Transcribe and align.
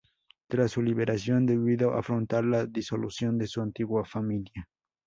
Tras 0.49 0.71
su 0.71 0.81
liberación 0.81 1.45
debió 1.45 1.93
afrontar 1.93 2.43
la 2.43 2.65
disolución 2.65 3.37
de 3.37 3.45
su 3.45 3.61
antigua 3.61 4.03
familia. 4.03 4.67